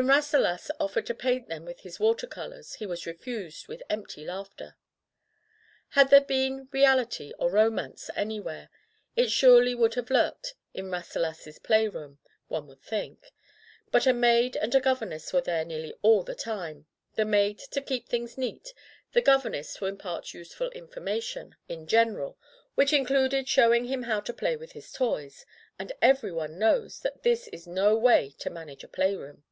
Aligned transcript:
When 0.00 0.06
Rasselas 0.06 0.70
offered 0.80 1.04
to 1.04 1.14
paint 1.14 1.48
them 1.50 1.66
with 1.66 1.80
his 1.80 2.00
water 2.00 2.26
colors, 2.26 2.76
he 2.76 2.86
was 2.86 3.04
refused 3.04 3.68
with 3.68 3.82
empty 3.90 4.24
laughter. 4.24 4.78
Had 5.90 6.08
there 6.08 6.22
been 6.22 6.68
reality 6.72 7.34
or 7.38 7.50
romance 7.50 8.08
any 8.16 8.40
where, 8.40 8.70
it 9.16 9.30
surely 9.30 9.74
would 9.74 9.92
have 9.92 10.08
lurked 10.08 10.54
in 10.72 10.90
Ras 10.90 11.10
selas's 11.10 11.58
play 11.58 11.88
room, 11.88 12.20
one 12.48 12.66
would 12.68 12.80
think; 12.80 13.32
but 13.90 14.06
a 14.06 14.14
maid 14.14 14.56
and 14.56 14.74
a 14.74 14.80
governess 14.80 15.30
were 15.30 15.42
there 15.42 15.62
nearly 15.62 15.92
all 16.00 16.22
the 16.22 16.34
time; 16.34 16.86
the 17.16 17.26
maid 17.26 17.58
to 17.58 17.82
keep 17.82 18.08
things 18.08 18.38
neat, 18.38 18.72
the 19.12 19.20
governess 19.20 19.74
to 19.74 19.84
impart 19.84 20.32
useful 20.32 20.70
information 20.70 21.54
in 21.68 21.80
Digitized 21.80 21.80
by 21.80 21.82
LjOOQ 21.82 21.82
IC 21.82 21.82
Interventions 21.82 21.90
general, 22.16 22.38
which 22.76 22.92
included 22.94 23.46
showing 23.46 23.84
him 23.84 24.04
how 24.04 24.20
to 24.20 24.32
play 24.32 24.56
with 24.56 24.72
his 24.72 24.90
toys— 24.90 25.44
^and 25.78 25.92
every 26.00 26.32
one 26.32 26.58
knows 26.58 27.00
that 27.00 27.22
this 27.22 27.46
is 27.48 27.66
no 27.66 27.94
way 27.94 28.34
to 28.38 28.48
manage 28.48 28.82
a 28.82 28.88
play 28.88 29.14
room. 29.14 29.44